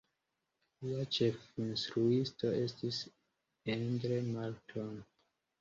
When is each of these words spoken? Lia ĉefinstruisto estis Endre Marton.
Lia 0.85 1.03
ĉefinstruisto 1.17 2.53
estis 2.63 3.03
Endre 3.75 4.19
Marton. 4.33 4.93